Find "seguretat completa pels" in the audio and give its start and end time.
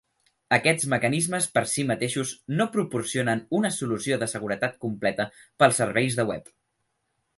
4.35-5.83